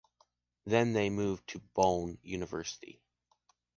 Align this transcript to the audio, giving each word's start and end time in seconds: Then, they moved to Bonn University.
Then, 0.65 0.93
they 0.93 1.11
moved 1.11 1.47
to 1.49 1.59
Bonn 1.75 2.17
University. 2.23 3.03